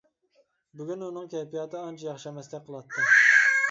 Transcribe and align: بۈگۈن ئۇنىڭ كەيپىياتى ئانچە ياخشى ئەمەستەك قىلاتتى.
بۈگۈن 0.79 1.05
ئۇنىڭ 1.09 1.29
كەيپىياتى 1.35 1.81
ئانچە 1.83 2.11
ياخشى 2.11 2.29
ئەمەستەك 2.33 2.69
قىلاتتى. 2.71 3.11